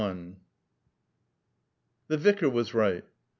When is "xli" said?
0.01-0.35